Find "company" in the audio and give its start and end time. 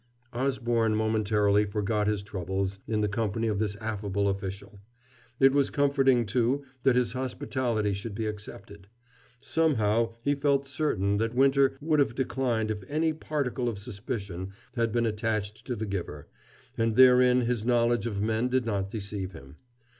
3.07-3.47